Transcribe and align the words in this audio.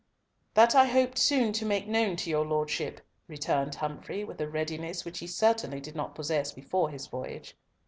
"That 0.55 0.73
I 0.73 0.85
hope 0.87 1.15
soon 1.15 1.53
to 1.53 1.63
make 1.63 1.87
known 1.87 2.15
to 2.15 2.29
your 2.31 2.43
Lordship," 2.43 3.01
returned 3.27 3.75
Humfrey, 3.75 4.23
with 4.23 4.41
a 4.41 4.49
readiness 4.49 5.05
which 5.05 5.19
he 5.19 5.27
certainly 5.27 5.79
did 5.79 5.95
not 5.95 6.15
possess 6.15 6.51
before 6.51 6.89
his 6.89 7.05
voyage. 7.05 7.55